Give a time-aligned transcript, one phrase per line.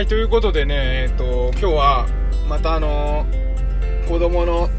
[0.00, 2.06] はいということでねえっ、と今日は
[2.48, 3.26] またあの
[4.08, 4.70] 子供の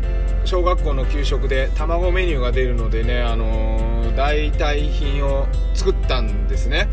[0.46, 5.46] 小学校の給食で卵メニューが出るのでねあの代替品を
[5.76, 6.88] 作ったんですね。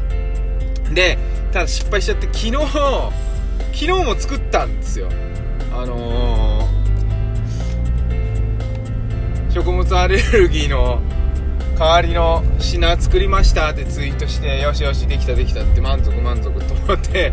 [0.92, 1.16] で
[1.52, 5.08] ただ失敗しちゃって昨日昨日も作ったんですよ。
[5.72, 6.68] あのー
[9.50, 11.00] 食物アレルギーの
[11.78, 17.32] 代わりの品作りましたってツイートしてよしよしできたできたって満足満足と思って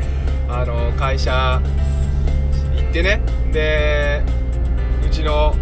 [0.50, 1.62] あの会社
[2.76, 3.22] 行ってね。
[3.52, 4.24] で
[5.06, 5.56] うちの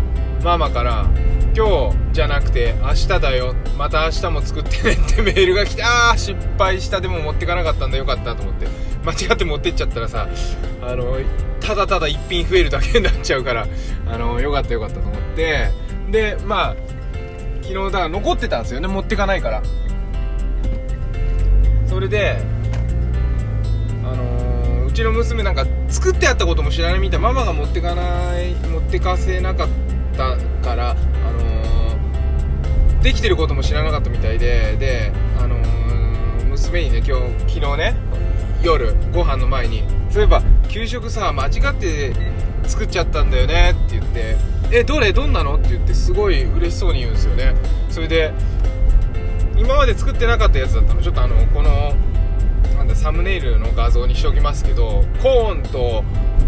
[0.44, 1.10] ママから
[1.56, 3.56] 今日じゃなくて明日だよ。
[3.78, 7.02] また明日も作ってねってメールが来てああ失敗した。
[7.02, 7.98] でも持ってかなかったんだ。
[7.98, 8.68] よかったと思って。
[9.06, 10.28] 間違って持ってっちゃったらさ
[10.82, 11.18] あの
[11.60, 13.68] ただただ一品増えるだけになっちゃうから
[14.08, 15.70] あのよかったよかったと思って。
[16.10, 16.76] でまあ
[17.62, 18.88] 昨日だから残ってたんですよね。
[18.88, 19.64] 持ってかないから。
[21.86, 22.38] それで
[24.94, 29.68] ちの娘なんか作ってあったことも知らないみたいママが持ってかない持ってかせなかっ
[30.16, 30.94] たからあ
[31.32, 37.96] のーできてることも知らなかったみたいでであのー娘にね今日昨日ね
[38.62, 42.14] 夜ご飯の前にそういえば給食さ間違って
[42.66, 44.38] 作っちゃったんだよねって言って
[44.72, 47.54] えどれどんなのって言ってすごい嬉しそうに言うんですよね。
[47.90, 48.32] それで
[49.58, 51.02] 今まで作ってなかったやつだったの。
[51.02, 51.94] ちょっとあのこの
[52.96, 56.04] サムネイルの画像にしておきますけどコーンと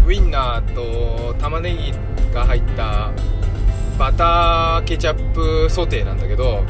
[0.06, 1.92] ウインナーと玉ねぎ
[2.32, 3.12] が入った
[3.98, 6.64] バターケチャップソテーなんだけど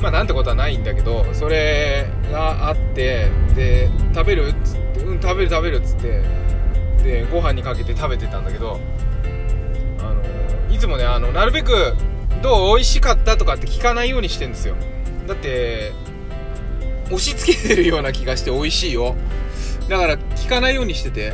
[0.00, 6.22] まあなんてことはないんだけどそれがあってで食べるっつってうん食べる食べるっつって
[7.02, 8.80] でご飯にかけて食べてたんだけど
[10.00, 10.22] あの
[10.74, 11.94] いつもねあのなるべく
[12.42, 14.74] どう美味しかったとかって聞かないようにしてんですよ。
[15.26, 15.92] だって
[17.14, 19.14] 押し付けてるような気がして美味しいよ。
[19.88, 21.32] だから聞かないようにしてて。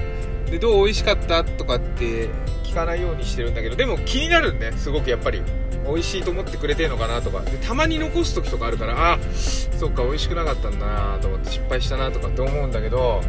[0.50, 2.30] でどう美味しかったとかって
[2.64, 3.76] 聞かないようにしてるんだけど。
[3.76, 4.72] でも気になるんね。
[4.76, 5.42] すごくやっぱり。
[5.86, 7.40] 美味しいと思ってくれてるのかなとか。
[7.40, 13.22] でたまに残す時とかあるからあそっか美味しくなかったんだなと思って失敗したなとかって思うんだけど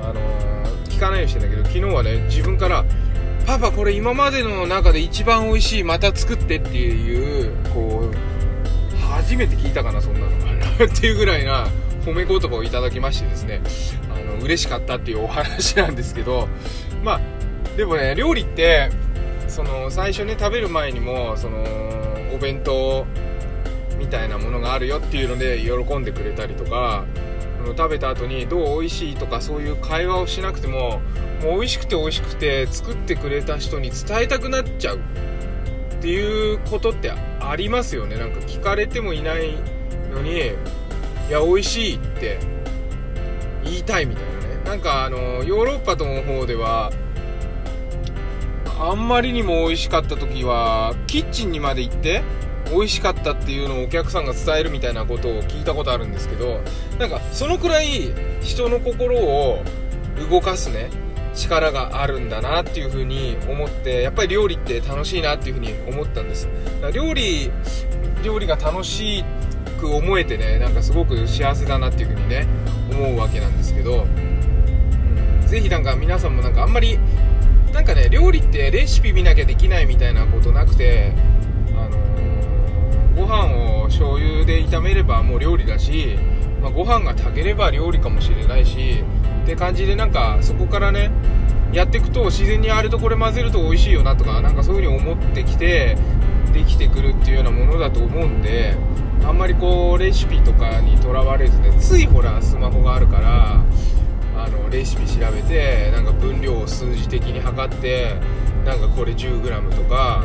[0.00, 0.56] あのー
[0.96, 2.84] 聞かないようにしてんだけど昨日はね自分から
[3.46, 10.26] パパこれ今までの中で一番美味しいまた作ってっていうこう初めて聞いたかなそんなの。
[10.84, 11.68] っていうぐらいな
[12.06, 13.60] 褒め言葉をいただきましてですね
[14.14, 16.48] あの嬉しかったっていうお話なんですけど
[17.02, 17.20] まあ
[17.76, 18.90] でもね料理って
[19.48, 21.64] その最初ね食べる前にもその
[22.32, 23.04] お弁当
[23.98, 27.04] みたいなものがあるよっていうので喜んでくれたりとか
[27.76, 31.00] 食べた後にどう美味しいとかそういう会話をしなくても
[31.42, 35.00] もう美味しくて美味しくて作ってくれた人に伝えたくなっちゃうっ
[36.00, 38.16] ていうことってありますよね。
[38.16, 39.54] なんか聞かれてもいない
[40.12, 40.52] のに
[41.28, 42.38] いや美味しいって
[43.64, 44.64] 言いたいみたいなね。
[44.64, 46.92] なんかあのヨーロッパの方では
[48.78, 52.22] あんまりにも美味しかった時はキッチンにまで行って
[52.70, 56.60] 美味しかったっていうのをお客さんが伝えるみたいなことを聞いたことあるんですけど
[56.98, 59.62] なんかそのくらい人の心を
[60.30, 60.90] 動かすね
[61.34, 66.48] 力があるんだなっていう風に思ってやっぱり料理って楽しいなっていう風に思ったんです。
[66.92, 67.50] 料理
[68.22, 69.24] 料理が楽し
[69.76, 72.46] く思えてねなんかすごく幸せだなっていう風にね
[72.90, 76.98] 思うわけなんですけど、うん、ぜひなんか皆さんもなんかあんまり
[77.72, 81.12] なんかね料理ってレシピ見なきゃできないみたいなことなくて
[81.70, 82.16] あのー
[83.16, 86.18] ご飯を醤油で炒めればもう料理だし、
[86.60, 89.02] まあ、ご飯が炊ければ料理かもしれないし
[89.42, 91.10] って感じでなんかそこからね
[91.72, 95.96] やっていくと自然にあれとこれ混ぜると美味しいよなとかなんかそういう風に思ってきて
[96.52, 98.76] できてくるっていうようなものだと思うんで
[99.24, 103.64] あんまりこうレシピとかにとらわれずねついほらスマホがあるから
[104.36, 108.16] あのレシピ調べてなんか分量を数字的に測って
[108.64, 110.24] なんかこれ 10g とか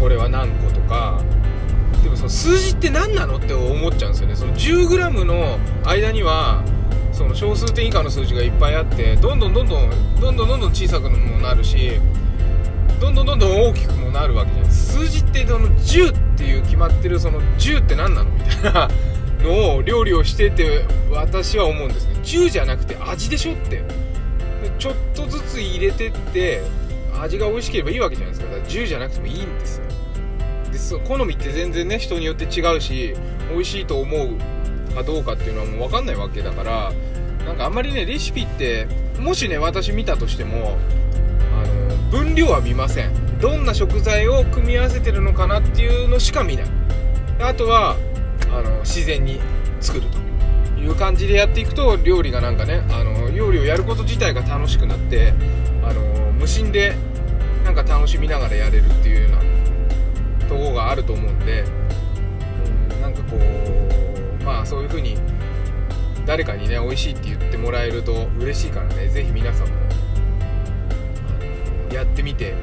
[0.00, 1.20] これは何個とか
[2.02, 4.36] でもその数字って何なのって思っちゃうんですよね。
[4.36, 6.62] その 10g の間には
[7.12, 9.90] その小数点以下の数字がいっぱいあってどんどんどんどん
[10.20, 12.00] どんどんどん小さくもなるし
[13.00, 14.52] どんどんどんどん大きくもなるわけ。
[14.52, 18.88] じゃない数字ってその10っていう決まってるその10って何なのみたいな
[19.42, 22.14] のを料理をしてて私は思うんですね。
[22.22, 23.82] 10じゃなくて味でしょって。
[24.78, 26.62] ちょっとずつ入れてって
[27.20, 28.52] 味が美味しければいいわけじゃないですか。
[28.52, 29.84] だから10じゃなくてもいいんですよ。
[30.70, 33.14] です好みって全然ね人によって違うし
[33.50, 36.92] 美味しいと思うかどうかっていうのはもう分かんないわけだから
[37.44, 38.86] なんかあんまりねレシピって
[39.18, 40.76] もしね私見たとしても
[42.10, 43.38] 分量は見ません。
[43.38, 46.66] どんな食材を組み合わせてるのかなっていうのしか見ない。
[47.40, 47.96] あとは
[48.50, 49.40] あの自然に
[49.80, 50.18] 作ると
[50.80, 55.32] いう感じでやっていくと料理がなんかねあの料理をやること自体が楽しくなって
[55.84, 56.94] あの無心で
[57.64, 61.64] なんか楽しみながらやれるっていうようなとこがあると思うんで、
[62.92, 65.16] うん、なんかこうまあそういう風に
[66.26, 69.74] 誰かにね美味しいって言ってもらえると嬉しいからね是非皆さんも
[72.18, 72.54] ってみて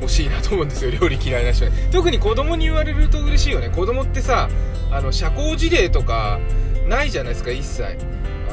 [0.00, 0.90] ほしいなと思うんですよ。
[0.90, 1.72] 料理嫌いな人に。
[1.92, 3.68] 特に子供に言われると嬉しいよね。
[3.68, 4.48] 子供ってさ
[4.90, 6.40] あの社交辞令とか
[6.86, 7.84] ないじゃないですか一切。
[7.84, 7.86] あ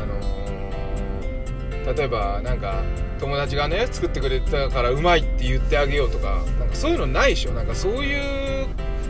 [0.06, 2.84] のー、例えばなんか
[3.20, 7.54] 友達がね作ってくれたからうまいって言ってあげようとかなんかそういうのないでしょ。
[7.54, 8.68] なんかそういう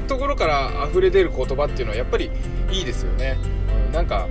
[0.07, 2.29] ところから溢れ出る言葉っていうのはやっぱり
[2.69, 3.37] いいですよね、
[3.87, 4.27] うん、なんか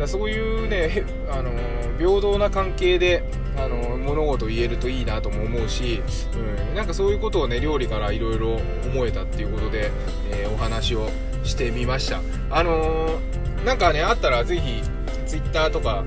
[0.00, 1.52] だそういうね、 あの
[1.98, 3.22] 平等な関係で
[3.64, 6.02] あの物事言えるといいなとも思うし、
[6.34, 9.90] うん、なんかそういうことをね料理からいろいろ思えたっていうことで、
[10.30, 11.08] えー、お話を
[11.44, 12.20] してみました。
[12.50, 14.82] あのー、なんかねあったらぜひ
[15.26, 16.04] Twitter とか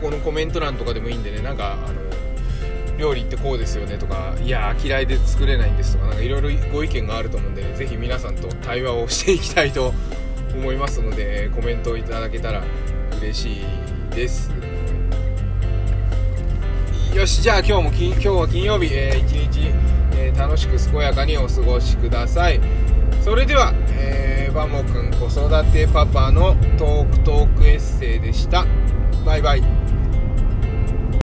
[0.00, 2.04] ここのコメント欄とかでもいいんでねなんかあの
[2.98, 9.92] 料理ってこうですよねとかいや嫌いで作れないんですとかなんかいろいろご意見があると思うんで、ね、ぜひ皆さんと対話をしていきたいと
[10.54, 12.62] 思いますのでコメントをいただけたら
[13.20, 14.63] 嬉しいです。
[17.14, 19.70] よしじゃあ今日も今日は金曜日、えー、一日、
[20.16, 22.60] えー、楽しく健やかにお過ごしください。
[23.22, 28.66] それでは、え、バモくん子育てパパのトークトークエッセイでした。
[29.24, 29.73] バイバイ。